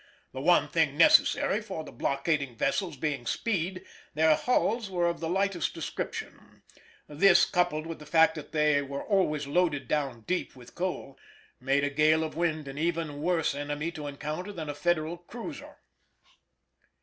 [0.33, 3.85] The one thing necessary for the blockading vessels being speed,
[4.15, 6.63] their hulls were of the lightest description;
[7.07, 11.19] this, coupled with the fact that they were always loaded down deep with coal,
[11.59, 15.77] made a gale of wind an even worse enemy to encounter than a Federal cruiser.